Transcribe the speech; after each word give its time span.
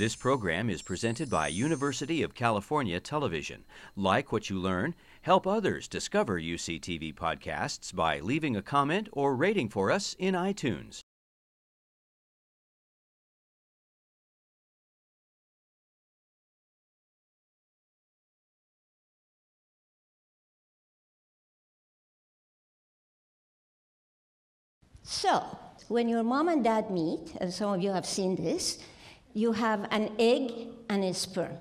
This 0.00 0.16
program 0.16 0.70
is 0.70 0.80
presented 0.80 1.28
by 1.28 1.48
University 1.48 2.22
of 2.22 2.34
California 2.34 2.98
Television. 3.00 3.64
Like 3.94 4.32
what 4.32 4.48
you 4.48 4.58
learn? 4.58 4.94
Help 5.20 5.46
others 5.46 5.88
discover 5.88 6.40
UCTV 6.40 7.14
podcasts 7.14 7.94
by 7.94 8.18
leaving 8.20 8.56
a 8.56 8.62
comment 8.62 9.10
or 9.12 9.36
rating 9.36 9.68
for 9.68 9.90
us 9.90 10.16
in 10.18 10.32
iTunes. 10.32 11.00
So, 25.02 25.58
when 25.88 26.08
your 26.08 26.22
mom 26.22 26.48
and 26.48 26.64
dad 26.64 26.90
meet, 26.90 27.36
and 27.38 27.52
some 27.52 27.74
of 27.74 27.82
you 27.82 27.90
have 27.90 28.06
seen 28.06 28.36
this, 28.36 28.78
you 29.32 29.52
have 29.52 29.86
an 29.90 30.10
egg 30.18 30.52
and 30.88 31.04
a 31.04 31.14
sperm. 31.14 31.56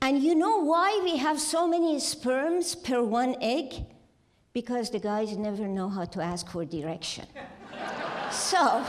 And 0.00 0.22
you 0.22 0.34
know 0.34 0.58
why 0.58 1.00
we 1.02 1.16
have 1.16 1.40
so 1.40 1.66
many 1.66 1.98
sperms 1.98 2.74
per 2.74 3.02
one 3.02 3.34
egg? 3.40 3.74
Because 4.52 4.90
the 4.90 5.00
guys 5.00 5.36
never 5.36 5.66
know 5.66 5.88
how 5.88 6.04
to 6.04 6.20
ask 6.20 6.48
for 6.48 6.64
direction. 6.64 7.26
so, 8.30 8.84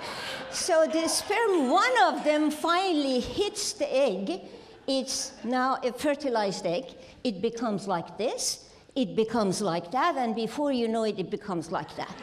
so 0.50 0.86
the 0.86 1.08
sperm, 1.08 1.70
one 1.70 1.92
of 2.04 2.24
them 2.24 2.50
finally 2.50 3.20
hits 3.20 3.72
the 3.72 3.90
egg. 3.94 4.42
It's 4.86 5.32
now 5.44 5.78
a 5.82 5.92
fertilized 5.92 6.66
egg. 6.66 6.84
It 7.24 7.40
becomes 7.40 7.86
like 7.86 8.18
this, 8.18 8.68
it 8.94 9.14
becomes 9.14 9.60
like 9.60 9.90
that, 9.92 10.16
and 10.16 10.34
before 10.34 10.72
you 10.72 10.88
know 10.88 11.04
it, 11.04 11.18
it 11.18 11.30
becomes 11.30 11.70
like 11.70 11.94
that. 11.96 12.14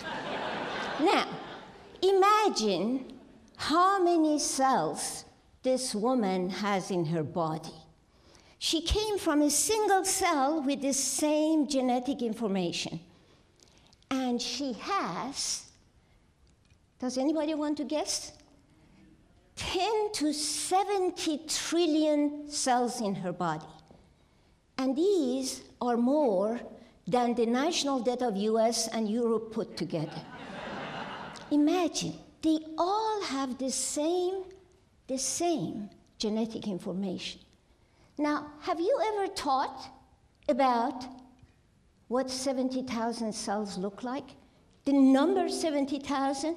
now, 0.99 1.27
imagine 2.01 3.16
how 3.57 4.01
many 4.01 4.39
cells 4.39 5.25
this 5.63 5.93
woman 5.93 6.49
has 6.49 6.91
in 6.91 7.05
her 7.05 7.23
body. 7.23 7.73
She 8.59 8.81
came 8.81 9.17
from 9.17 9.41
a 9.41 9.49
single 9.49 10.05
cell 10.05 10.61
with 10.61 10.81
the 10.81 10.93
same 10.93 11.67
genetic 11.67 12.21
information. 12.21 12.99
And 14.09 14.41
she 14.41 14.73
has, 14.73 15.65
does 16.99 17.17
anybody 17.17 17.53
want 17.55 17.77
to 17.77 17.83
guess? 17.83 18.31
10 19.57 20.11
to 20.13 20.33
70 20.33 21.41
trillion 21.47 22.49
cells 22.49 23.01
in 23.01 23.15
her 23.15 23.33
body. 23.33 23.65
And 24.77 24.95
these 24.95 25.63
are 25.81 25.97
more 25.97 26.59
than 27.07 27.33
the 27.33 27.45
national 27.45 27.99
debt 28.01 28.21
of 28.21 28.37
US 28.37 28.87
and 28.87 29.09
Europe 29.09 29.51
put 29.51 29.75
together. 29.75 30.21
Imagine 31.51 32.13
they 32.47 32.59
all 32.77 33.21
have 33.23 33.57
the 33.57 33.69
same, 33.69 34.45
the 35.07 35.17
same 35.17 35.89
genetic 36.17 36.65
information. 36.65 37.41
Now, 38.17 38.47
have 38.61 38.79
you 38.79 38.97
ever 39.09 39.27
thought 39.27 39.89
about 40.47 41.03
what 42.07 42.31
70,000 42.31 43.33
cells 43.33 43.77
look 43.77 44.01
like? 44.01 44.29
The 44.85 44.93
number 44.93 45.49
70,000? 45.49 46.55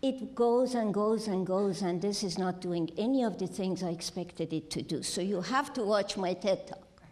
It 0.00 0.36
goes 0.36 0.76
and 0.76 0.94
goes 0.94 1.26
and 1.26 1.44
goes, 1.44 1.82
and 1.82 2.00
this 2.00 2.22
is 2.22 2.38
not 2.38 2.60
doing 2.60 2.88
any 2.96 3.24
of 3.24 3.36
the 3.38 3.48
things 3.48 3.82
I 3.82 3.88
expected 3.88 4.52
it 4.52 4.70
to 4.70 4.82
do. 4.82 5.02
So 5.02 5.20
you 5.20 5.40
have 5.40 5.72
to 5.72 5.82
watch 5.82 6.16
my 6.16 6.34
TED 6.34 6.68
talk. 6.68 7.02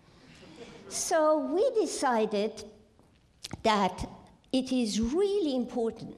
So 0.89 1.39
we 1.53 1.69
decided 1.81 2.63
that 3.65 4.07
it 4.53 4.71
is 4.71 5.01
really 5.01 5.57
important 5.57 6.15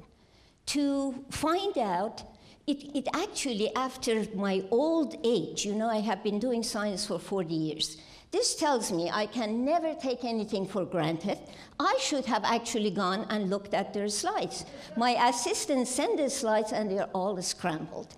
to 0.67 1.25
find 1.31 1.79
out. 1.79 2.23
It, 2.67 2.97
it 2.97 3.09
actually, 3.15 3.75
after 3.77 4.25
my 4.35 4.65
old 4.71 5.17
age, 5.23 5.65
you 5.65 5.75
know, 5.75 5.89
I 5.89 6.01
have 6.01 6.23
been 6.23 6.39
doing 6.39 6.63
science 6.63 7.07
for 7.07 7.19
40 7.19 7.55
years. 7.55 7.99
This 8.33 8.57
tells 8.57 8.91
me 8.91 9.11
I 9.11 9.27
can 9.27 9.65
never 9.65 9.95
take 9.95 10.25
anything 10.25 10.67
for 10.67 10.85
granted. 10.85 11.39
I 11.79 11.97
should 12.01 12.25
have 12.25 12.43
actually 12.43 12.91
gone 12.91 13.27
and 13.31 13.49
looked 13.49 13.75
at 13.75 13.95
their 13.95 14.09
slides. 14.09 14.65
My 14.97 15.11
assistant 15.29 15.87
sent 15.87 16.17
the 16.17 16.29
slides 16.29 16.73
and 16.73 16.91
they're 16.91 17.11
all 17.15 17.41
scrambled. 17.43 18.09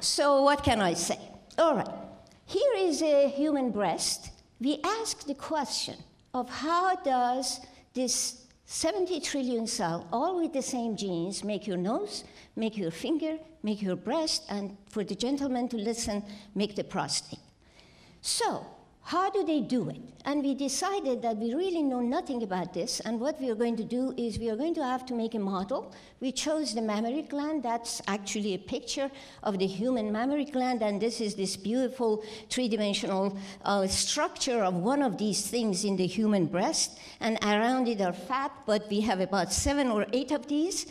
So, 0.00 0.42
what 0.42 0.64
can 0.64 0.80
I 0.80 0.94
say? 0.94 1.18
All 1.58 1.74
right, 1.74 1.94
here 2.46 2.74
is 2.76 3.02
a 3.02 3.28
human 3.28 3.70
breast. 3.70 4.30
We 4.60 4.80
ask 4.84 5.26
the 5.26 5.34
question 5.34 5.96
of 6.32 6.48
how 6.48 6.96
does 6.96 7.60
this 7.92 8.47
70 8.70 9.20
trillion 9.20 9.66
cells, 9.66 10.04
all 10.12 10.36
with 10.42 10.52
the 10.52 10.60
same 10.60 10.94
genes, 10.94 11.42
make 11.42 11.66
your 11.66 11.78
nose, 11.78 12.24
make 12.54 12.76
your 12.76 12.90
finger, 12.90 13.38
make 13.62 13.80
your 13.80 13.96
breast, 13.96 14.44
and 14.50 14.76
for 14.90 15.02
the 15.02 15.14
gentleman 15.14 15.70
to 15.70 15.78
listen, 15.78 16.22
make 16.54 16.76
the 16.76 16.84
prostate. 16.84 17.38
So, 18.20 18.66
how 19.08 19.30
do 19.30 19.42
they 19.42 19.60
do 19.60 19.88
it? 19.88 20.02
And 20.26 20.42
we 20.42 20.54
decided 20.54 21.22
that 21.22 21.38
we 21.38 21.54
really 21.54 21.82
know 21.82 22.00
nothing 22.00 22.42
about 22.42 22.74
this, 22.74 23.00
and 23.00 23.18
what 23.18 23.40
we 23.40 23.48
are 23.48 23.54
going 23.54 23.76
to 23.76 23.84
do 23.84 24.12
is 24.18 24.38
we 24.38 24.50
are 24.50 24.56
going 24.56 24.74
to 24.74 24.84
have 24.84 25.06
to 25.06 25.14
make 25.14 25.34
a 25.34 25.38
model. 25.38 25.94
We 26.20 26.30
chose 26.30 26.74
the 26.74 26.82
mammary 26.82 27.22
gland. 27.22 27.62
That's 27.62 28.02
actually 28.06 28.52
a 28.52 28.58
picture 28.58 29.10
of 29.42 29.58
the 29.58 29.66
human 29.66 30.12
mammary 30.12 30.44
gland, 30.44 30.82
and 30.82 31.00
this 31.00 31.22
is 31.22 31.34
this 31.36 31.56
beautiful 31.56 32.22
three 32.50 32.68
dimensional 32.68 33.38
uh, 33.64 33.86
structure 33.86 34.62
of 34.62 34.74
one 34.74 35.00
of 35.00 35.16
these 35.16 35.46
things 35.46 35.86
in 35.86 35.96
the 35.96 36.06
human 36.06 36.44
breast, 36.44 36.98
and 37.20 37.38
around 37.42 37.88
it 37.88 38.02
are 38.02 38.12
fat, 38.12 38.52
but 38.66 38.90
we 38.90 39.00
have 39.00 39.20
about 39.20 39.54
seven 39.54 39.90
or 39.90 40.04
eight 40.12 40.32
of 40.32 40.46
these. 40.48 40.84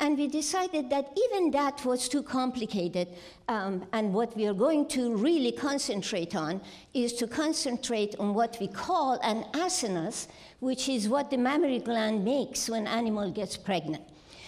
And 0.00 0.18
we 0.18 0.26
decided 0.26 0.90
that 0.90 1.16
even 1.16 1.50
that 1.52 1.84
was 1.84 2.08
too 2.08 2.22
complicated. 2.22 3.08
Um, 3.48 3.86
and 3.92 4.12
what 4.12 4.36
we 4.36 4.46
are 4.46 4.54
going 4.54 4.88
to 4.88 5.14
really 5.16 5.52
concentrate 5.52 6.34
on 6.34 6.60
is 6.92 7.12
to 7.14 7.26
concentrate 7.26 8.16
on 8.18 8.34
what 8.34 8.56
we 8.60 8.68
call 8.68 9.18
an 9.22 9.44
acinus, 9.52 10.26
which 10.58 10.88
is 10.88 11.08
what 11.08 11.30
the 11.30 11.38
mammary 11.38 11.78
gland 11.78 12.24
makes 12.24 12.68
when 12.68 12.86
animal 12.86 13.30
gets 13.30 13.56
pregnant. 13.56 14.02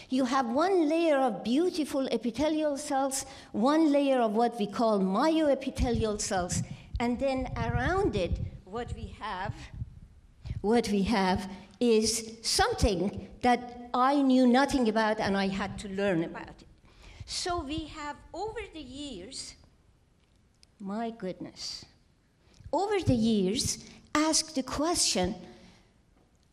You 0.08 0.24
have 0.24 0.46
one 0.46 0.88
layer 0.88 1.18
of 1.18 1.42
beautiful 1.42 2.06
epithelial 2.08 2.76
cells, 2.76 3.26
one 3.52 3.90
layer 3.90 4.20
of 4.20 4.32
what 4.32 4.58
we 4.58 4.66
call 4.66 5.00
myoepithelial 5.00 6.20
cells, 6.20 6.62
and 7.00 7.18
then 7.18 7.50
around 7.56 8.14
it, 8.14 8.38
what 8.64 8.92
we 8.94 9.16
have, 9.20 9.52
what 10.60 10.88
we 10.88 11.02
have 11.02 11.50
is 11.80 12.38
something 12.42 13.28
that 13.42 13.90
I 13.92 14.20
knew 14.20 14.46
nothing 14.46 14.88
about 14.88 15.20
and 15.20 15.36
I 15.36 15.48
had 15.48 15.78
to 15.80 15.88
learn 15.88 16.24
about 16.24 16.48
it. 16.48 16.66
So 17.26 17.62
we 17.62 17.86
have, 17.96 18.16
over 18.32 18.60
the 18.72 18.80
years, 18.80 19.54
my 20.80 21.10
goodness, 21.10 21.84
over 22.72 23.00
the 23.00 23.14
years, 23.14 23.84
asked 24.14 24.54
the 24.54 24.62
question 24.62 25.34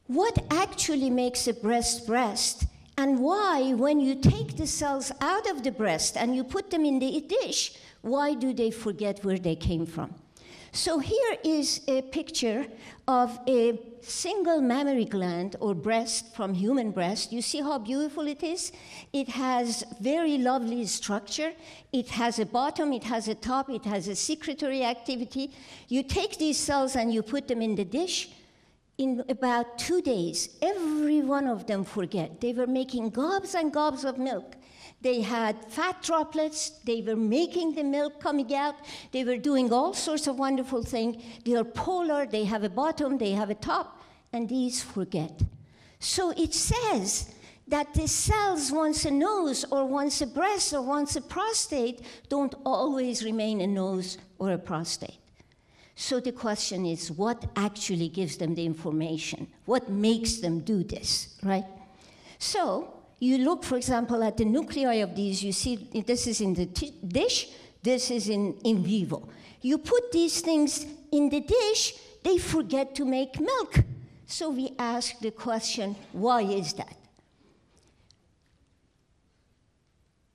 what 0.07 0.37
actually 0.51 1.09
makes 1.09 1.47
a 1.47 1.53
breast 1.53 2.05
breast? 2.05 2.65
And 2.97 3.19
why, 3.19 3.73
when 3.73 3.99
you 3.99 4.15
take 4.15 4.57
the 4.57 4.67
cells 4.67 5.11
out 5.21 5.49
of 5.49 5.63
the 5.63 5.71
breast 5.71 6.15
and 6.17 6.35
you 6.35 6.43
put 6.43 6.69
them 6.69 6.85
in 6.85 6.99
the 6.99 7.21
dish, 7.21 7.73
why 8.01 8.33
do 8.33 8.53
they 8.53 8.69
forget 8.69 9.23
where 9.23 9.39
they 9.39 9.55
came 9.55 9.85
from? 9.85 10.13
So 10.75 10.97
here 10.97 11.37
is 11.43 11.81
a 11.87 12.01
picture 12.01 12.65
of 13.07 13.39
a 13.47 13.79
single 14.01 14.59
mammary 14.59 15.05
gland 15.05 15.55
or 15.59 15.75
breast 15.75 16.33
from 16.33 16.55
human 16.55 16.89
breast. 16.89 17.31
You 17.31 17.43
see 17.43 17.61
how 17.61 17.77
beautiful 17.77 18.25
it 18.25 18.41
is? 18.41 18.71
It 19.13 19.29
has 19.29 19.83
very 20.01 20.39
lovely 20.39 20.83
structure. 20.87 21.51
It 21.91 22.09
has 22.09 22.39
a 22.39 22.45
bottom, 22.47 22.91
it 22.91 23.03
has 23.03 23.27
a 23.27 23.35
top, 23.35 23.69
it 23.69 23.85
has 23.85 24.07
a 24.07 24.15
secretory 24.15 24.83
activity. 24.83 25.51
You 25.89 26.01
take 26.01 26.39
these 26.39 26.57
cells 26.57 26.95
and 26.95 27.13
you 27.13 27.21
put 27.21 27.47
them 27.47 27.61
in 27.61 27.75
the 27.75 27.85
dish. 27.85 28.31
In 28.97 29.23
about 29.29 29.77
two 29.77 30.01
days, 30.01 30.57
every 30.59 31.21
one 31.21 31.45
of 31.45 31.67
them 31.67 31.83
forget. 31.83 32.41
They 32.41 32.51
were 32.51 32.67
making 32.67 33.11
gobs 33.11 33.53
and 33.53 33.71
gobs 33.71 34.05
of 34.05 34.17
milk. 34.17 34.55
They 35.03 35.19
had 35.19 35.65
fat 35.65 36.01
droplets. 36.01 36.69
They 36.85 37.01
were 37.01 37.17
making 37.17 37.75
the 37.75 37.83
milk 37.83 38.21
coming 38.21 38.55
out. 38.55 38.75
They 39.11 39.25
were 39.25 39.37
doing 39.37 39.71
all 39.71 39.93
sorts 39.93 40.27
of 40.27 40.39
wonderful 40.39 40.81
things. 40.81 41.21
They 41.43 41.55
are 41.55 41.65
polar. 41.65 42.25
They 42.25 42.45
have 42.45 42.63
a 42.63 42.69
bottom. 42.69 43.17
They 43.17 43.31
have 43.31 43.49
a 43.49 43.55
top. 43.55 44.01
And 44.31 44.47
these 44.47 44.81
forget. 44.81 45.41
So 45.99 46.31
it 46.31 46.53
says 46.53 47.33
that 47.67 47.93
the 47.93 48.07
cells, 48.07 48.71
once 48.71 49.03
a 49.03 49.11
nose 49.11 49.65
or 49.69 49.85
once 49.85 50.21
a 50.21 50.27
breast 50.27 50.73
or 50.73 50.81
once 50.81 51.17
a 51.17 51.21
prostate, 51.21 52.01
don't 52.29 52.55
always 52.65 53.25
remain 53.25 53.59
a 53.59 53.67
nose 53.67 54.17
or 54.39 54.53
a 54.53 54.57
prostate. 54.57 55.19
So 55.95 56.21
the 56.21 56.31
question 56.31 56.85
is 56.85 57.11
what 57.11 57.45
actually 57.57 58.07
gives 58.07 58.37
them 58.37 58.55
the 58.55 58.65
information? 58.65 59.47
What 59.65 59.89
makes 59.89 60.37
them 60.37 60.61
do 60.61 60.83
this, 60.83 61.35
right? 61.43 61.65
So 62.39 63.02
you 63.23 63.37
look, 63.37 63.63
for 63.63 63.77
example, 63.77 64.21
at 64.21 64.35
the 64.35 64.43
nuclei 64.43 64.95
of 64.95 65.15
these, 65.15 65.41
you 65.41 65.53
see 65.53 65.75
this 66.05 66.27
is 66.27 66.41
in 66.41 66.53
the 66.53 66.65
dish, 66.65 67.47
this 67.81 68.11
is 68.11 68.27
in, 68.27 68.53
in 68.65 68.83
vivo. 68.83 69.29
You 69.61 69.77
put 69.77 70.11
these 70.11 70.41
things 70.41 70.85
in 71.09 71.29
the 71.29 71.39
dish, 71.39 71.93
they 72.21 72.37
forget 72.37 72.93
to 72.95 73.05
make 73.05 73.39
milk. 73.39 73.79
So 74.27 74.49
we 74.49 74.73
ask 74.77 75.19
the 75.19 75.31
question 75.31 75.95
why 76.11 76.41
is 76.41 76.73
that? 76.73 76.97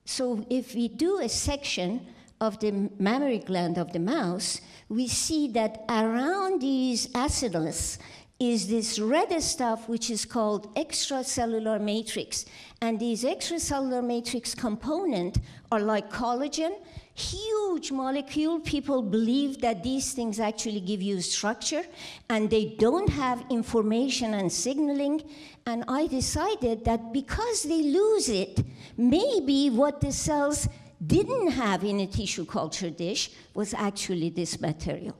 So 0.05 0.45
if 0.49 0.73
we 0.73 0.87
do 0.87 1.19
a 1.19 1.29
section 1.29 2.07
of 2.41 2.59
the 2.59 2.89
mammary 2.97 3.39
gland 3.39 3.77
of 3.77 3.93
the 3.93 3.99
mouse, 3.99 4.61
we 4.87 5.07
see 5.07 5.47
that 5.49 5.83
around 5.87 6.61
these 6.61 7.07
acidulas 7.09 7.99
is 8.39 8.69
this 8.69 8.99
red 8.99 9.41
stuff 9.43 9.89
which 9.89 10.09
is 10.09 10.23
called 10.23 10.73
extracellular 10.75 11.79
matrix. 11.79 12.45
And 12.81 12.97
these 12.97 13.25
extracellular 13.25 14.01
matrix 14.03 14.55
component 14.55 15.39
are 15.73 15.81
like 15.81 16.09
collagen, 16.09 16.73
huge 17.13 17.91
molecule. 17.91 18.61
People 18.61 19.01
believe 19.01 19.59
that 19.59 19.83
these 19.83 20.13
things 20.13 20.39
actually 20.39 20.79
give 20.79 21.01
you 21.01 21.19
structure 21.19 21.83
and 22.29 22.49
they 22.49 22.75
don't 22.79 23.09
have 23.09 23.43
information 23.49 24.33
and 24.35 24.49
signaling. 24.49 25.21
And 25.65 25.83
I 25.89 26.07
decided 26.07 26.85
that 26.85 27.11
because 27.11 27.63
they 27.63 27.83
lose 27.83 28.29
it, 28.29 28.63
maybe 28.95 29.69
what 29.69 29.99
the 29.99 30.13
cells 30.13 30.69
didn't 31.05 31.51
have 31.51 31.83
in 31.83 31.99
a 31.99 32.07
tissue 32.07 32.45
culture 32.45 32.89
dish 32.89 33.31
was 33.53 33.73
actually 33.73 34.29
this 34.29 34.61
material. 34.61 35.17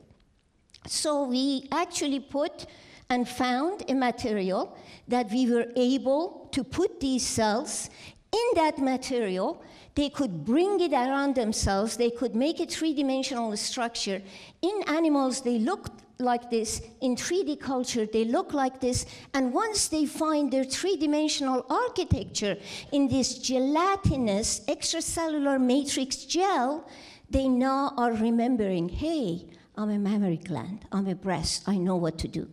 So 0.86 1.24
we 1.24 1.68
actually 1.70 2.20
put 2.20 2.66
and 3.10 3.28
found 3.28 3.82
a 3.88 3.94
material 3.94 4.76
that 5.08 5.30
we 5.30 5.50
were 5.50 5.66
able 5.76 6.48
to 6.52 6.64
put 6.64 7.00
these 7.00 7.26
cells 7.26 7.90
in 8.32 8.46
that 8.54 8.78
material. 8.78 9.62
They 9.96 10.08
could 10.08 10.44
bring 10.44 10.80
it 10.80 10.92
around 10.92 11.34
themselves, 11.34 11.96
they 11.96 12.10
could 12.10 12.34
make 12.34 12.60
a 12.60 12.66
three 12.66 12.94
dimensional 12.94 13.54
structure. 13.56 14.22
In 14.62 14.82
animals, 14.86 15.42
they 15.42 15.58
looked 15.58 16.04
like 16.20 16.50
this. 16.50 16.82
In 17.00 17.16
3D 17.16 17.58
culture, 17.58 18.06
they 18.06 18.24
look 18.24 18.52
like 18.52 18.80
this. 18.80 19.06
And 19.34 19.52
once 19.52 19.88
they 19.88 20.06
find 20.06 20.52
their 20.52 20.64
three 20.64 20.96
dimensional 20.96 21.66
architecture 21.68 22.56
in 22.92 23.08
this 23.08 23.38
gelatinous 23.38 24.60
extracellular 24.68 25.60
matrix 25.60 26.24
gel, 26.24 26.88
they 27.30 27.48
now 27.48 27.94
are 27.96 28.12
remembering 28.12 28.88
hey, 28.88 29.46
I'm 29.76 29.90
a 29.90 29.98
mammary 29.98 30.36
gland, 30.36 30.84
I'm 30.92 31.06
a 31.08 31.14
breast, 31.14 31.64
I 31.66 31.76
know 31.76 31.96
what 31.96 32.18
to 32.18 32.28
do. 32.28 32.48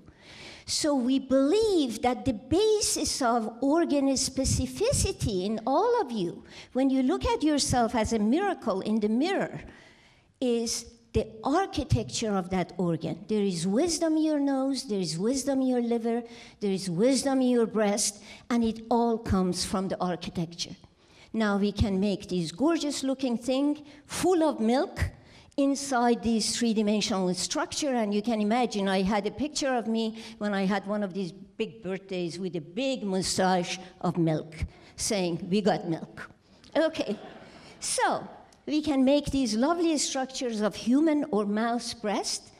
So 0.70 0.96
we 0.96 1.18
believe 1.18 2.02
that 2.02 2.26
the 2.26 2.34
basis 2.34 3.22
of 3.22 3.50
organ 3.62 4.10
specificity 4.10 5.46
in 5.46 5.62
all 5.66 6.02
of 6.02 6.12
you, 6.12 6.44
when 6.74 6.90
you 6.90 7.04
look 7.04 7.26
at 7.26 7.42
yourself 7.42 7.96
as 7.96 8.12
a 8.12 8.20
miracle 8.20 8.82
in 8.82 9.00
the 9.00 9.08
mirror, 9.08 9.62
is 10.42 10.86
the 11.14 11.26
architecture 11.42 12.36
of 12.36 12.50
that 12.50 12.74
organ. 12.78 13.24
There 13.30 13.42
is 13.42 13.66
wisdom 13.66 14.18
in 14.18 14.24
your 14.24 14.40
nose, 14.40 14.84
there 14.84 15.00
is 15.00 15.18
wisdom 15.18 15.62
in 15.62 15.68
your 15.68 15.82
liver, 15.82 16.22
there 16.60 16.72
is 16.72 16.90
wisdom 16.90 17.42
in 17.42 17.48
your 17.48 17.66
breast, 17.66 18.22
and 18.50 18.62
it 18.62 18.82
all 18.92 19.18
comes 19.18 19.64
from 19.64 19.88
the 19.88 19.98
architecture. 20.02 20.76
Now 21.32 21.56
we 21.58 21.72
can 21.72 21.98
make 21.98 22.28
this 22.28 22.52
gorgeous 22.52 23.04
looking 23.04 23.38
thing 23.38 23.86
full 24.06 24.44
of 24.44 24.60
milk 24.60 25.12
inside 25.58 26.22
this 26.22 26.56
three-dimensional 26.56 27.34
structure 27.34 27.96
and 27.96 28.14
you 28.14 28.22
can 28.22 28.40
imagine 28.40 28.88
i 28.88 29.02
had 29.02 29.26
a 29.26 29.32
picture 29.32 29.74
of 29.76 29.88
me 29.88 30.24
when 30.38 30.54
i 30.54 30.64
had 30.64 30.86
one 30.86 31.02
of 31.02 31.16
these 31.16 31.32
big 31.32 31.82
birthdays 31.82 32.38
with 32.38 32.56
a 32.56 32.62
big 32.62 33.04
mustache 33.04 33.80
of 34.02 34.18
milk 34.20 34.54
saying 34.96 35.48
we 35.50 35.60
got 35.62 35.90
milk. 35.90 36.30
Okay 36.76 37.18
so 37.80 38.28
we 38.68 38.84
can 38.84 39.04
make 39.04 39.26
these 39.32 39.56
lovely 39.56 39.98
structures 39.98 40.62
of 40.62 40.76
human 40.76 41.26
or 41.32 41.44
mouse 41.46 41.92
breast 41.92 42.52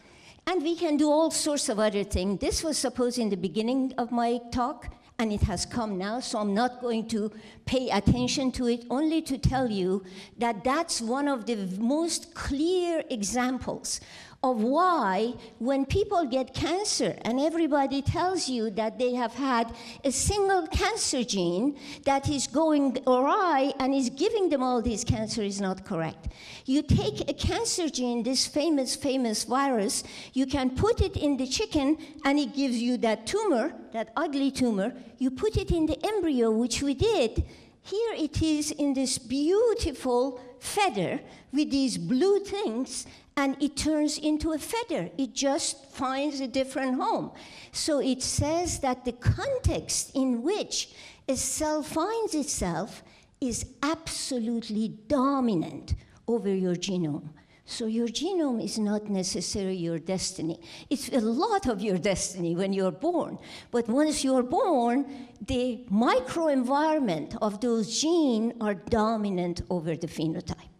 and 0.48 0.64
we 0.64 0.76
can 0.76 0.98
do 0.98 1.12
all 1.12 1.30
sorts 1.30 1.70
of 1.70 1.78
other 1.78 2.04
things 2.04 2.40
this 2.40 2.64
was 2.64 2.80
supposed 2.80 3.20
in 3.20 3.30
the 3.30 3.38
beginning 3.38 3.94
of 4.00 4.12
my 4.12 4.40
talk 4.52 4.90
and 5.20 5.34
it 5.34 5.42
has 5.42 5.66
come 5.66 5.98
now, 5.98 6.20
so 6.20 6.40
I'm 6.40 6.54
not 6.54 6.80
going 6.80 7.08
to 7.10 7.32
pay 7.66 7.90
attention 7.90 8.52
to 8.54 8.68
it, 8.68 8.86
only 8.90 9.22
to 9.24 9.38
tell 9.38 9.70
you 9.70 10.04
that 10.38 10.64
that's 10.64 11.02
one 11.02 11.28
of 11.28 11.46
the 11.48 11.56
most 11.80 12.36
clear 12.36 13.04
examples 13.10 14.00
of 14.44 14.62
why, 14.62 15.34
when 15.58 15.86
people 15.86 16.24
get 16.26 16.54
cancer 16.54 17.16
and 17.24 17.40
everybody 17.40 18.02
tells 18.04 18.48
you 18.48 18.70
that 18.72 19.00
they 19.00 19.14
have 19.14 19.34
had 19.34 19.74
a 20.04 20.12
single 20.12 20.68
cancer 20.68 21.24
gene 21.24 21.78
that 22.06 22.30
is 22.30 22.46
going 22.46 22.98
awry 23.08 23.74
and 23.80 23.96
is 23.96 24.10
giving 24.12 24.50
them 24.50 24.62
all 24.62 24.82
these 24.82 25.04
cancer 25.04 25.42
is 25.42 25.60
not 25.60 25.84
correct. 25.86 26.30
You 26.66 26.84
take 26.84 27.30
a 27.30 27.34
cancer 27.34 27.90
gene, 27.90 28.22
this 28.22 28.46
famous, 28.46 28.96
famous 28.96 29.44
virus, 29.44 30.04
you 30.34 30.46
can 30.46 30.70
put 30.70 31.02
it 31.02 31.18
in 31.18 31.38
the 31.38 31.48
chicken 31.48 31.98
and 32.24 32.38
it 32.38 32.54
gives 32.54 32.78
you 32.78 32.98
that 32.98 33.26
tumor, 33.26 33.74
that 33.92 34.12
ugly 34.16 34.52
tumor. 34.52 34.94
You 35.18 35.32
put 35.32 35.58
it 35.58 35.72
in 35.72 35.88
the 35.88 35.98
embryo, 36.06 36.52
which 36.52 36.84
we 36.84 36.94
did. 36.94 37.44
Here 37.82 38.14
it 38.16 38.42
is 38.42 38.72
in 38.72 38.94
this 38.94 39.18
beautiful 39.18 40.42
feather 40.60 41.22
with 41.54 41.72
these 41.72 41.98
blue 41.98 42.40
things, 42.42 43.08
and 43.38 43.56
it 43.62 43.78
turns 43.78 44.18
into 44.18 44.52
a 44.52 44.58
feather. 44.58 45.12
It 45.18 45.34
just 45.34 45.86
finds 45.86 46.42
a 46.42 46.48
different 46.48 47.00
home. 47.00 47.32
So 47.72 48.00
it 48.00 48.24
says 48.24 48.80
that 48.80 49.06
the 49.06 49.12
context 49.14 50.12
in 50.16 50.42
which 50.42 50.90
a 51.30 51.38
cell 51.38 51.84
finds 51.84 52.34
itself 52.34 53.04
is 53.40 53.68
absolutely 53.84 54.90
dominant 55.08 55.94
over 56.28 56.50
your 56.50 56.76
genome. 56.76 57.30
So 57.70 57.86
your 57.86 58.08
genome 58.08 58.64
is 58.64 58.80
not 58.80 59.10
necessarily 59.10 59.76
your 59.76 60.00
destiny. 60.00 60.60
It's 60.90 61.10
a 61.10 61.20
lot 61.20 61.68
of 61.68 61.82
your 61.82 61.98
destiny 61.98 62.56
when 62.56 62.74
you're 62.74 62.92
born. 62.92 63.38
But 63.72 63.88
once 63.90 64.24
you're 64.24 64.42
born, 64.42 65.28
the 65.46 65.86
microenvironment 65.92 67.38
of 67.42 67.60
those 67.60 68.02
genes 68.02 68.54
are 68.62 68.74
dominant 68.74 69.62
over 69.70 69.96
the 69.96 70.08
phenotype. 70.08 70.77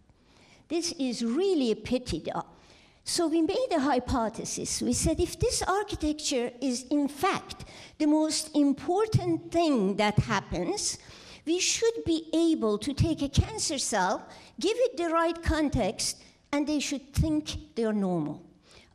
This 0.68 0.92
is 0.98 1.24
really 1.24 1.72
a 1.72 1.76
pity. 1.76 2.24
So 3.04 3.26
we 3.26 3.40
made 3.40 3.68
a 3.72 3.80
hypothesis. 3.80 4.82
We 4.82 4.92
said 4.92 5.18
if 5.18 5.38
this 5.38 5.62
architecture 5.62 6.50
is 6.60 6.84
in 6.90 7.08
fact 7.08 7.64
the 7.96 8.06
most 8.06 8.54
important 8.54 9.50
thing 9.50 9.96
that 9.96 10.18
happens, 10.18 10.98
we 11.46 11.58
should 11.58 12.04
be 12.04 12.28
able 12.34 12.76
to 12.78 12.92
take 12.92 13.22
a 13.22 13.28
cancer 13.28 13.78
cell, 13.78 14.28
give 14.60 14.76
it 14.76 14.98
the 14.98 15.08
right 15.08 15.42
context, 15.42 16.22
and 16.52 16.66
they 16.66 16.80
should 16.80 17.14
think 17.14 17.74
they're 17.74 17.94
normal. 17.94 18.47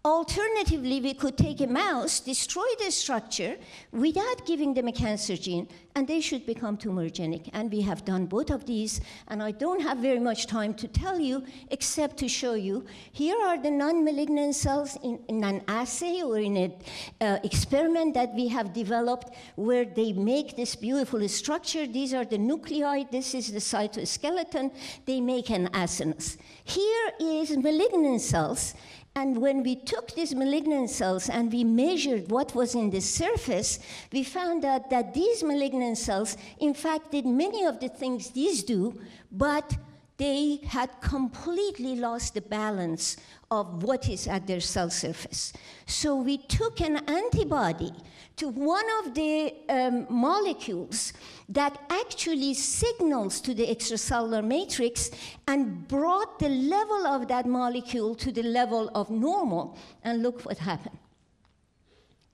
Alternatively, 0.06 1.00
we 1.00 1.14
could 1.14 1.38
take 1.38 1.62
a 1.62 1.68
mouse, 1.68 2.20
destroy 2.20 2.68
the 2.78 2.92
structure 2.92 3.56
without 3.94 4.46
giving 4.46 4.74
them 4.74 4.90
a 4.90 4.92
cancer 4.92 5.38
gene, 5.38 5.66
and 5.96 6.06
they 6.06 6.20
should 6.20 6.46
become 6.46 6.76
tumorigenic. 6.76 7.50
And 7.54 7.72
we 7.72 7.80
have 7.84 8.04
done 8.04 8.26
both 8.26 8.50
of 8.50 8.66
these, 8.66 9.00
and 9.30 9.42
I 9.42 9.52
don't 9.52 9.80
have 9.80 10.00
very 10.00 10.20
much 10.20 10.46
time 10.46 10.74
to 10.74 10.90
tell 10.90 11.22
you 11.22 11.46
except 11.72 12.18
to 12.18 12.27
show 12.27 12.54
you. 12.54 12.86
Here 13.13 13.38
are 13.46 13.58
the 13.58 13.72
non 13.72 14.04
malignant 14.04 14.56
cells 14.56 14.98
in, 15.04 15.20
in, 15.30 15.42
an 15.46 15.62
assay 15.70 16.22
or 16.22 16.38
in 16.38 16.58
an 16.58 16.74
uh, 17.22 17.39
experiment 17.46 18.13
that 18.16 18.34
we 18.36 18.50
have 18.50 18.74
developed 18.74 19.34
where 19.56 19.86
they 19.86 20.12
make 20.12 20.58
this 20.58 20.75
beautiful 20.75 21.25
structure. 21.30 21.88
These 21.88 22.13
are 22.13 22.25
the 22.25 22.38
nuclei, 22.38 23.06
this 23.10 23.34
is 23.34 23.54
the 23.54 23.60
cytoskeleton. 23.60 24.75
They 25.06 25.22
make 25.22 25.50
an 25.50 25.70
acinus. 25.70 26.36
Here 26.66 27.12
is 27.22 27.56
malignant 27.56 28.20
cells 28.20 28.74
and 29.15 29.39
when 29.39 29.62
we 29.62 29.75
took 29.75 30.12
these 30.15 30.34
malignant 30.34 30.89
cells 30.89 31.29
and 31.29 31.51
we 31.51 31.63
measured 31.63 32.32
what 32.32 32.55
was 32.55 32.74
in 32.74 32.89
the 32.89 33.00
surface, 33.00 33.79
we 34.12 34.24
found 34.24 34.65
out 34.65 34.89
that 34.89 35.13
these 35.13 35.43
malignant 35.43 36.00
cells, 36.00 36.36
in 36.60 36.74
fact, 36.74 37.12
did 37.12 37.25
many 37.25 37.63
of 37.63 37.79
the 37.79 37.89
things 37.89 38.32
these 38.32 38.63
do, 38.63 39.00
but 39.32 39.77
they 40.17 40.60
had 40.65 40.89
completely 41.01 41.96
lost 41.96 42.34
the 42.34 42.41
balance 42.41 43.17
of 43.53 43.83
what 43.83 44.10
is 44.10 44.27
at 44.27 44.48
their 44.48 44.60
cell 44.60 44.89
surface. 44.89 45.53
So 45.86 46.15
we 46.15 46.38
took 46.38 46.81
an 46.81 46.98
antibody 47.07 47.93
to 48.36 48.50
one 48.50 48.86
of 49.00 49.13
the 49.13 49.53
um, 49.69 50.07
molecules 50.10 51.13
that 51.50 51.77
actually 51.89 52.53
signals 52.55 53.39
to 53.41 53.53
the 53.53 53.67
extracellular 53.67 54.43
matrix 54.43 55.12
and 55.48 55.88
brought 55.88 56.39
the 56.39 56.50
level 56.50 57.05
of 57.05 57.27
that 57.27 57.45
molecule 57.45 58.15
to 58.15 58.31
the 58.31 58.41
level 58.43 58.89
of 58.95 59.12
normal. 59.12 59.77
And 60.03 60.24
look 60.24 60.41
what 60.48 60.57
happened. 60.57 60.98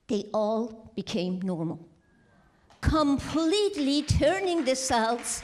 They 0.08 0.24
all 0.34 0.92
became 0.96 1.42
normal, 1.42 1.80
completely 2.82 4.04
turning 4.04 4.64
the 4.64 4.76
cells 4.76 5.44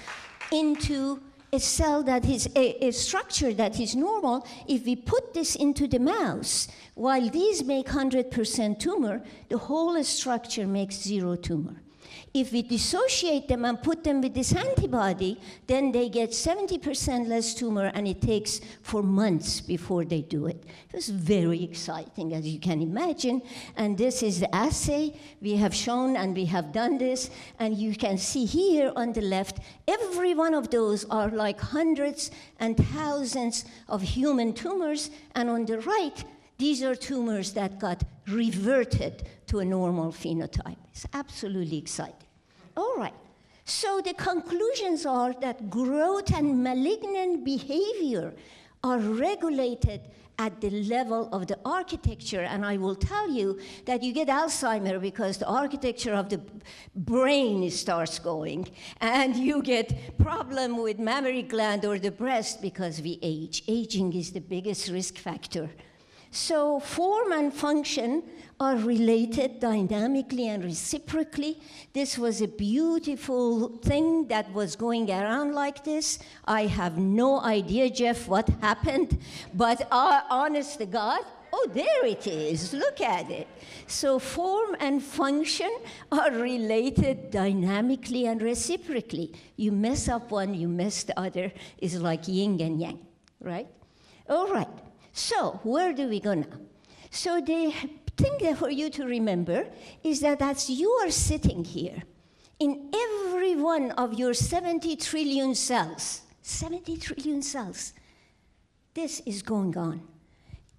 into 0.51 1.21
a 1.55 1.59
cell 1.59 2.03
that 2.03 2.25
is 2.25 2.47
a, 2.55 2.87
a, 2.87 2.91
structure 2.91 3.53
that 3.53 3.79
is 3.79 3.95
normal, 3.95 4.45
if 4.67 4.85
we 4.85 4.95
put 4.95 5.33
this 5.33 5.55
into 5.55 5.87
the 5.87 5.99
mouse, 5.99 6.67
while 6.95 7.29
these 7.29 7.63
make 7.63 7.87
100% 7.87 8.77
tumor, 8.79 9.23
the 9.49 9.57
whole 9.57 10.03
structure 10.03 10.67
makes 10.67 10.95
zero 10.95 11.35
tumor. 11.35 11.81
If 12.33 12.51
we 12.51 12.61
dissociate 12.61 13.47
them 13.47 13.65
and 13.65 13.81
put 13.81 14.03
them 14.03 14.21
with 14.21 14.33
this 14.33 14.53
antibody, 14.53 15.39
then 15.67 15.91
they 15.91 16.09
get 16.09 16.31
70% 16.31 17.27
less 17.27 17.53
tumor, 17.53 17.91
and 17.93 18.07
it 18.07 18.21
takes 18.21 18.61
four 18.81 19.03
months 19.03 19.61
before 19.61 20.05
they 20.05 20.21
do 20.21 20.47
it. 20.47 20.63
It 20.89 20.95
was 20.95 21.09
very 21.09 21.63
exciting, 21.63 22.33
as 22.33 22.45
you 22.45 22.59
can 22.59 22.81
imagine. 22.81 23.41
And 23.75 23.97
this 23.97 24.23
is 24.23 24.39
the 24.39 24.53
assay 24.53 25.19
we 25.41 25.55
have 25.55 25.73
shown, 25.73 26.15
and 26.15 26.35
we 26.35 26.45
have 26.45 26.71
done 26.71 26.97
this. 26.97 27.29
And 27.59 27.77
you 27.77 27.95
can 27.95 28.17
see 28.17 28.45
here 28.45 28.91
on 28.95 29.13
the 29.13 29.21
left, 29.21 29.59
every 29.87 30.33
one 30.33 30.53
of 30.53 30.69
those 30.69 31.05
are 31.05 31.29
like 31.29 31.59
hundreds 31.59 32.31
and 32.59 32.77
thousands 32.77 33.65
of 33.87 34.01
human 34.01 34.53
tumors. 34.53 35.09
And 35.35 35.49
on 35.49 35.65
the 35.65 35.79
right, 35.79 36.23
these 36.57 36.81
are 36.83 36.95
tumors 36.95 37.53
that 37.53 37.79
got 37.79 38.03
reverted 38.27 39.27
to 39.47 39.59
a 39.59 39.65
normal 39.65 40.11
phenotype. 40.11 40.77
It's 40.91 41.05
absolutely 41.13 41.77
exciting. 41.77 42.27
All 42.75 42.95
right. 42.97 43.13
So 43.65 44.01
the 44.01 44.13
conclusions 44.13 45.05
are 45.05 45.33
that 45.41 45.69
growth 45.69 46.33
and 46.33 46.63
malignant 46.63 47.43
behavior 47.43 48.33
are 48.83 48.99
regulated 48.99 50.01
at 50.37 50.59
the 50.61 50.69
level 50.69 51.29
of 51.31 51.47
the 51.47 51.57
architecture. 51.65 52.41
And 52.41 52.65
I 52.65 52.77
will 52.77 52.95
tell 52.95 53.29
you 53.29 53.59
that 53.85 54.03
you 54.03 54.13
get 54.13 54.27
Alzheimer 54.27 55.01
because 55.01 55.37
the 55.37 55.47
architecture 55.47 56.13
of 56.13 56.29
the 56.29 56.41
brain 56.95 57.69
starts 57.71 58.19
going. 58.19 58.67
And 59.01 59.35
you 59.35 59.61
get 59.61 60.17
problem 60.17 60.77
with 60.77 60.99
mammary 60.99 61.43
gland 61.43 61.85
or 61.85 61.97
the 61.97 62.11
breast 62.11 62.61
because 62.61 63.01
we 63.01 63.17
age. 63.21 63.63
Aging 63.67 64.13
is 64.13 64.31
the 64.31 64.41
biggest 64.41 64.89
risk 64.89 65.17
factor. 65.17 65.69
So 66.35 66.81
form 66.81 67.31
and 67.31 67.53
function 67.53 68.21
are 68.59 68.75
related 68.75 69.61
dynamically 69.61 70.49
and 70.49 70.65
reciprocally. 70.65 71.61
This 71.93 72.17
was 72.17 72.41
a 72.41 72.47
beautiful 72.49 73.69
thing 73.77 74.27
that 74.27 74.51
was 74.51 74.75
going 74.75 75.09
around 75.09 75.53
like 75.53 75.85
this. 75.85 76.19
I 76.43 76.65
have 76.65 76.97
no 76.97 77.39
idea, 77.39 77.89
Jeff, 77.89 78.27
what 78.27 78.49
happened, 78.59 79.17
but 79.53 79.87
uh, 79.89 80.23
honest 80.29 80.77
to 80.79 80.85
God, 80.85 81.21
oh, 81.53 81.69
there 81.73 82.05
it 82.05 82.27
is. 82.27 82.73
Look 82.73 82.99
at 82.99 83.31
it. 83.31 83.47
So 83.87 84.19
form 84.19 84.75
and 84.81 85.01
function 85.01 85.73
are 86.11 86.31
related 86.31 87.31
dynamically 87.31 88.27
and 88.27 88.41
reciprocally. 88.41 89.31
You 89.55 89.71
mess 89.71 90.09
up 90.09 90.31
one, 90.31 90.53
you 90.53 90.67
mess 90.67 91.03
the 91.03 91.17
other. 91.17 91.53
is 91.77 92.01
like 92.01 92.27
yin 92.27 92.59
and 92.59 92.81
yang, 92.81 92.99
right? 93.39 93.67
All 94.27 94.51
right. 94.51 94.67
So 95.15 95.61
where 95.63 95.93
do 95.93 96.09
we 96.09 96.19
go 96.19 96.33
now? 96.33 96.59
So 97.09 97.39
the 97.39 97.73
thing 98.17 98.55
for 98.55 98.69
you 98.69 98.89
to 98.89 99.05
remember 99.05 99.65
is 100.03 100.19
that 100.19 100.41
as 100.41 100.69
you 100.69 100.89
are 101.03 101.09
sitting 101.09 101.63
here, 101.63 102.03
in 102.59 102.91
every 102.93 103.55
one 103.55 103.91
of 103.91 104.13
your 104.13 104.33
70 104.33 104.97
trillion 104.97 105.55
cells, 105.55 106.21
70 106.41 106.97
trillion 106.97 107.41
cells, 107.41 107.93
this 108.93 109.21
is 109.25 109.41
going 109.41 109.77
on. 109.77 110.01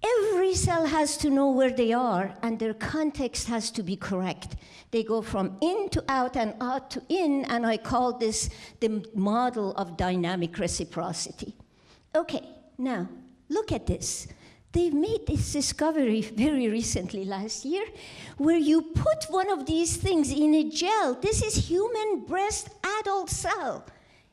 Every 0.05 0.53
cell 0.53 0.85
has 0.85 1.17
to 1.17 1.31
know 1.31 1.49
where 1.49 1.71
they 1.71 1.91
are, 1.91 2.35
and 2.43 2.59
their 2.59 2.75
context 2.75 3.47
has 3.47 3.71
to 3.71 3.81
be 3.81 3.95
correct. 3.95 4.55
They 4.91 5.01
go 5.01 5.23
from 5.23 5.57
in 5.61 5.89
to 5.89 6.03
out 6.07 6.37
and 6.37 6.53
out 6.61 6.91
to 6.91 7.01
in, 7.09 7.43
and 7.45 7.65
I 7.65 7.77
call 7.77 8.19
this 8.19 8.51
the 8.81 9.03
model 9.15 9.73
of 9.73 9.97
dynamic 9.97 10.59
reciprocity. 10.59 11.55
Okay, 12.15 12.47
now 12.77 13.09
look 13.49 13.71
at 13.71 13.85
this 13.87 14.27
they 14.77 14.91
made 14.91 15.25
this 15.25 15.53
discovery 15.53 16.21
very 16.45 16.69
recently 16.69 17.25
last 17.25 17.65
year 17.65 17.85
where 18.37 18.57
you 18.57 18.81
put 18.81 19.25
one 19.29 19.49
of 19.49 19.65
these 19.65 19.97
things 19.97 20.31
in 20.31 20.53
a 20.53 20.69
gel. 20.69 21.15
This 21.15 21.41
is 21.41 21.55
human 21.67 22.25
breast 22.25 22.69
adult 22.99 23.29
cell. 23.29 23.85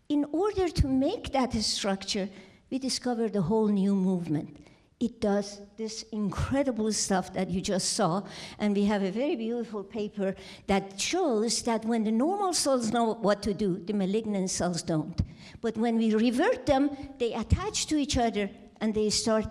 In 0.09 0.27
order 0.33 0.69
to 0.69 0.87
make 0.87 1.33
that 1.33 1.55
structure, 1.55 2.29
we 2.71 2.79
discovered 2.79 3.35
a 3.37 3.41
whole 3.41 3.69
new 3.69 3.95
movement. 3.95 4.59
It 5.01 5.21
does 5.21 5.61
this 5.77 6.05
incredible 6.13 6.93
stuff 6.93 7.33
that 7.33 7.49
you 7.49 7.61
just 7.61 7.95
saw, 7.95 8.23
and 8.59 8.77
we 8.77 8.85
have 8.85 9.03
a 9.03 9.11
very 9.11 9.37
beautiful 9.37 9.83
paper 9.83 10.35
that 10.67 11.01
shows 11.01 11.63
that 11.63 11.85
when 11.85 12.05
the 12.05 12.13
normal 12.13 12.53
cells 12.53 12.93
know 12.93 13.15
what 13.15 13.43
to 13.43 13.55
do, 13.55 13.79
the 13.79 13.93
malignant 13.93 14.51
cells 14.51 14.83
don't. 14.83 15.21
But 15.61 15.77
when 15.77 15.97
we 15.97 16.15
revert 16.15 16.67
them, 16.67 16.91
they 17.19 17.33
attach 17.33 17.87
to 17.87 17.97
each 17.97 18.17
other 18.19 18.51
and 18.81 18.95
they 18.95 19.11
start 19.11 19.47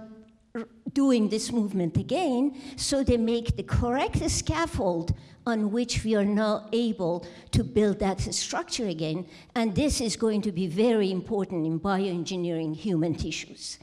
doing 0.93 1.29
this 1.29 1.51
movement 1.51 1.97
again, 1.97 2.55
so 2.75 3.03
they 3.03 3.17
make 3.17 3.55
the 3.55 3.63
correct 3.63 4.29
scaffold 4.29 5.13
on 5.45 5.71
which 5.71 6.03
we 6.03 6.15
are 6.15 6.23
now 6.23 6.67
able 6.71 7.25
to 7.51 7.63
build 7.63 7.99
that 7.99 8.21
structure 8.21 8.87
again. 8.87 9.25
And 9.55 9.75
this 9.75 9.99
is 9.99 10.15
going 10.15 10.41
to 10.43 10.51
be 10.51 10.67
very 10.67 11.11
important 11.11 11.65
in 11.65 11.79
bioengineering 11.79 12.75
human 12.75 13.15
tissues. 13.15 13.79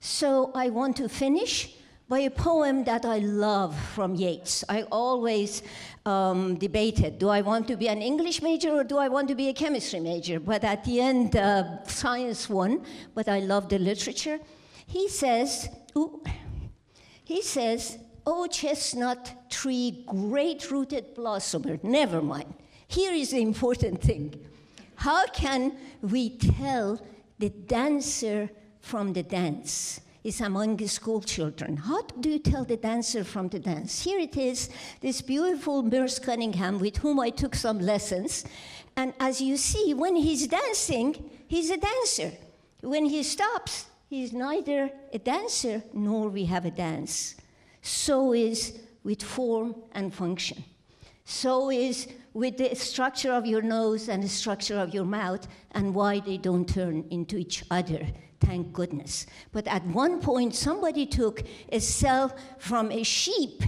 So 0.00 0.50
I 0.54 0.70
want 0.70 0.96
to 0.96 1.08
finish 1.08 1.74
by 2.10 2.18
a 2.18 2.30
poem 2.30 2.82
that 2.82 3.04
I 3.04 3.18
love 3.18 3.78
from 3.94 4.16
Yeats. 4.16 4.64
I 4.68 4.82
always 4.90 5.62
um, 6.04 6.56
debated 6.56 7.20
do 7.20 7.28
I 7.28 7.40
want 7.40 7.68
to 7.68 7.76
be 7.76 7.88
an 7.88 8.02
English 8.02 8.42
major 8.42 8.72
or 8.72 8.82
do 8.82 8.98
I 8.98 9.08
want 9.08 9.28
to 9.28 9.36
be 9.36 9.48
a 9.48 9.52
chemistry 9.52 10.00
major? 10.00 10.40
But 10.40 10.64
at 10.64 10.82
the 10.82 11.00
end, 11.00 11.36
uh, 11.36 11.84
science 11.84 12.48
won, 12.48 12.84
but 13.14 13.28
I 13.28 13.38
love 13.38 13.68
the 13.68 13.78
literature. 13.78 14.40
He 14.88 15.08
says, 15.08 15.68
ooh, 15.96 16.20
he 17.24 17.42
says, 17.42 17.96
Oh, 18.26 18.46
chestnut 18.48 19.48
tree, 19.48 20.04
great 20.06 20.70
rooted 20.70 21.14
blossomer, 21.14 21.78
never 21.82 22.20
mind. 22.20 22.52
Here 22.86 23.12
is 23.12 23.30
the 23.30 23.40
important 23.40 24.02
thing. 24.02 24.34
How 24.96 25.26
can 25.28 25.76
we 26.02 26.36
tell 26.36 27.00
the 27.38 27.48
dancer 27.48 28.50
from 28.80 29.12
the 29.14 29.22
dance? 29.22 30.00
Is 30.22 30.40
among 30.40 30.76
the 30.76 30.86
school 30.86 31.22
children. 31.22 31.78
How 31.78 32.02
do 32.02 32.28
you 32.28 32.38
tell 32.38 32.64
the 32.64 32.76
dancer 32.76 33.24
from 33.24 33.48
the 33.48 33.58
dance? 33.58 34.02
Here 34.02 34.18
it 34.18 34.36
is, 34.36 34.68
this 35.00 35.22
beautiful 35.22 35.82
Merce 35.82 36.18
Cunningham 36.18 36.78
with 36.78 36.98
whom 36.98 37.18
I 37.18 37.30
took 37.30 37.54
some 37.54 37.78
lessons. 37.78 38.44
And 38.96 39.14
as 39.18 39.40
you 39.40 39.56
see, 39.56 39.94
when 39.94 40.16
he's 40.16 40.46
dancing, 40.46 41.30
he's 41.48 41.70
a 41.70 41.78
dancer. 41.78 42.32
When 42.82 43.06
he 43.06 43.22
stops, 43.22 43.86
He's 44.10 44.32
neither 44.32 44.90
a 45.12 45.18
dancer 45.20 45.84
nor 45.92 46.28
we 46.30 46.44
have 46.46 46.64
a 46.64 46.72
dance. 46.72 47.36
So 47.80 48.34
is 48.34 48.76
with 49.04 49.22
form 49.22 49.76
and 49.92 50.12
function. 50.12 50.64
So 51.24 51.70
is 51.70 52.08
with 52.34 52.56
the 52.56 52.74
structure 52.74 53.32
of 53.32 53.46
your 53.46 53.62
nose 53.62 54.08
and 54.08 54.20
the 54.20 54.28
structure 54.28 54.80
of 54.80 54.92
your 54.92 55.04
mouth 55.04 55.46
and 55.70 55.94
why 55.94 56.18
they 56.18 56.38
don't 56.38 56.68
turn 56.68 57.04
into 57.10 57.36
each 57.36 57.62
other. 57.70 58.04
Thank 58.40 58.72
goodness. 58.72 59.26
But 59.52 59.66
at 59.66 59.84
one 59.86 60.20
point, 60.20 60.54
somebody 60.54 61.06
took 61.06 61.42
a 61.70 61.78
cell 61.78 62.34
from 62.58 62.90
a 62.90 63.02
sheep 63.02 63.62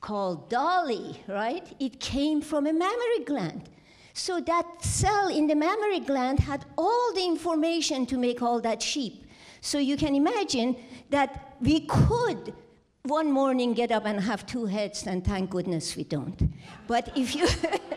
called 0.00 0.50
Dolly, 0.50 1.22
right? 1.28 1.66
It 1.80 2.00
came 2.00 2.42
from 2.42 2.66
a 2.66 2.72
mammary 2.72 3.24
gland. 3.24 3.70
So 4.12 4.40
that 4.40 4.82
cell 4.84 5.28
in 5.28 5.46
the 5.46 5.54
mammary 5.54 6.00
gland 6.00 6.40
had 6.40 6.64
all 6.76 7.12
the 7.14 7.24
information 7.24 8.04
to 8.06 8.18
make 8.18 8.42
all 8.42 8.60
that 8.60 8.82
sheep. 8.82 9.24
So 9.60 9.78
you 9.78 9.96
can 9.96 10.14
imagine 10.14 10.76
that 11.10 11.56
we 11.60 11.80
could 11.86 12.52
one 13.04 13.30
morning 13.30 13.74
get 13.74 13.90
up 13.90 14.06
and 14.06 14.20
have 14.20 14.46
two 14.46 14.66
heads, 14.66 15.06
and 15.06 15.24
thank 15.24 15.50
goodness 15.50 15.96
we 15.96 16.04
don't. 16.04 16.52
But 16.86 17.16
if 17.16 17.34
you. 17.34 17.46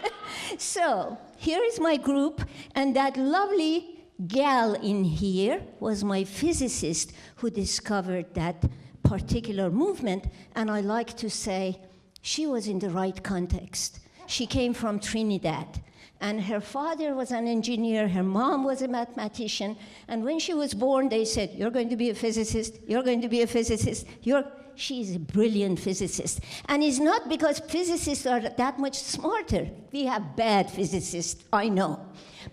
so 0.58 1.18
here 1.38 1.64
is 1.64 1.80
my 1.80 1.98
group, 1.98 2.42
and 2.76 2.96
that 2.96 3.16
lovely 3.18 3.97
gal 4.26 4.74
in 4.74 5.04
here 5.04 5.62
was 5.80 6.04
my 6.04 6.24
physicist 6.24 7.14
who 7.36 7.50
discovered 7.50 8.34
that 8.34 8.64
particular 9.04 9.70
movement, 9.70 10.26
and 10.56 10.72
I 10.72 10.82
like 10.82 11.16
to 11.18 11.30
say 11.30 11.80
she 12.22 12.48
was 12.48 12.68
in 12.68 12.80
the 12.80 12.90
right 12.90 13.22
context. 13.24 14.00
She 14.26 14.46
came 14.46 14.74
from 14.74 15.00
Trinidad. 15.00 15.82
And 16.20 16.42
her 16.42 16.60
father 16.60 17.14
was 17.14 17.32
an 17.32 17.48
engineer, 17.48 18.08
her 18.08 18.24
mom 18.24 18.64
was 18.64 18.82
a 18.82 18.88
mathematician. 18.88 19.78
And 20.08 20.24
when 20.24 20.40
she 20.40 20.54
was 20.54 20.74
born, 20.74 21.10
they 21.10 21.26
said, 21.26 21.52
You're 21.54 21.70
going 21.70 21.90
to 21.90 21.96
be 21.96 22.10
a 22.10 22.16
physicist, 22.16 22.80
you're 22.88 23.04
going 23.04 23.22
to 23.22 23.30
be 23.30 23.42
a 23.42 23.48
physicist. 23.48 24.06
You're... 24.24 24.46
She's 24.78 25.16
a 25.16 25.20
brilliant 25.20 25.80
physicist. 25.80 26.40
And 26.66 26.84
it's 26.84 27.00
not 27.00 27.28
because 27.28 27.60
physicists 27.60 28.26
are 28.26 28.40
that 28.40 28.80
much 28.80 28.98
smarter. 28.98 29.70
We 29.92 30.06
have 30.06 30.36
bad 30.36 30.70
physicists, 30.70 31.44
I 31.52 31.70
know. 31.70 32.00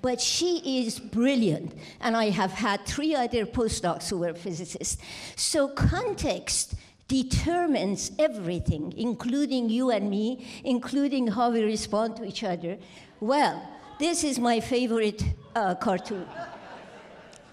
But 0.03 0.21
she 0.21 0.81
is 0.81 0.99
brilliant. 0.99 1.75
And 2.01 2.17
I 2.17 2.31
have 2.31 2.53
had 2.53 2.87
three 2.87 3.15
other 3.15 3.47
postdocs 3.47 4.09
who 4.09 4.19
were 4.19 4.35
physicists. 4.35 4.97
So, 5.37 5.69
context 5.69 6.75
determines 7.09 8.11
everything, 8.19 8.95
including 8.97 9.69
you 9.69 9.91
and 9.91 10.09
me, 10.09 10.47
including 10.65 11.29
how 11.29 11.51
we 11.51 11.63
respond 11.63 12.17
to 12.17 12.25
each 12.25 12.43
other. 12.43 12.79
Well, 13.21 13.63
this 13.99 14.25
is 14.25 14.39
my 14.39 14.61
favorite 14.61 15.23
uh, 15.55 15.75
cartoon. 15.75 16.27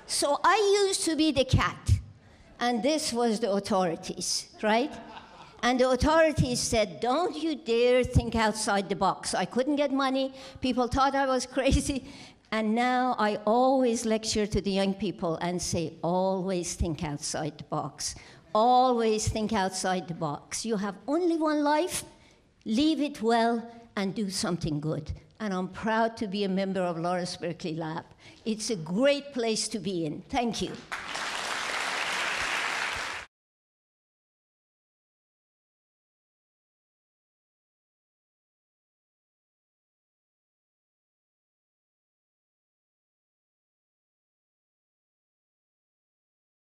So 0.08 0.40
I 0.44 0.84
used 0.86 1.06
to 1.06 1.16
be 1.16 1.32
the 1.32 1.46
cat, 1.46 2.00
and 2.62 2.84
this 2.84 3.12
was 3.12 3.40
the 3.40 3.52
authorities, 3.52 4.48
right? 4.62 4.94
And 5.64 5.80
the 5.80 5.90
authorities 5.90 6.60
said, 6.60 7.00
Don't 7.00 7.36
you 7.36 7.56
dare 7.56 8.04
think 8.04 8.36
outside 8.36 8.88
the 8.88 8.96
box. 8.96 9.34
I 9.34 9.46
couldn't 9.46 9.76
get 9.76 9.92
money. 9.92 10.34
People 10.62 10.88
thought 10.88 11.16
I 11.16 11.26
was 11.26 11.46
crazy. 11.58 12.06
And 12.52 12.76
now 12.76 13.16
I 13.18 13.38
always 13.46 14.06
lecture 14.06 14.46
to 14.46 14.62
the 14.62 14.72
young 14.72 14.94
people 14.94 15.36
and 15.38 15.62
say, 15.62 15.94
Always 16.04 16.76
think 16.76 17.04
outside 17.04 17.58
the 17.58 17.64
box. 17.66 18.16
Always 18.54 19.28
think 19.28 19.54
outside 19.54 20.08
the 20.08 20.14
box. 20.14 20.66
You 20.66 20.78
have 20.78 20.96
only 21.08 21.38
one 21.38 21.64
life, 21.64 22.04
live 22.66 23.02
it 23.02 23.22
well, 23.22 23.68
and 23.96 24.14
do 24.14 24.30
something 24.30 24.80
good. 24.80 25.12
And 25.40 25.54
I'm 25.54 25.70
proud 25.70 26.16
to 26.18 26.28
be 26.28 26.44
a 26.44 26.50
member 26.50 26.82
of 26.82 27.00
Lawrence 27.00 27.38
Berkeley 27.38 27.76
Lab. 27.76 28.06
It's 28.46 28.70
a 28.70 28.76
great 28.76 29.34
place 29.34 29.68
to 29.70 29.80
be 29.80 30.06
in. 30.06 30.22
Thank 30.30 30.62
you. 30.62 30.72